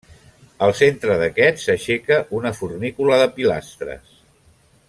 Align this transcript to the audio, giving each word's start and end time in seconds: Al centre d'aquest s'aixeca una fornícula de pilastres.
Al 0.67 0.71
centre 0.79 1.17
d'aquest 1.23 1.61
s'aixeca 1.65 2.19
una 2.39 2.55
fornícula 2.63 3.23
de 3.25 3.31
pilastres. 3.39 4.21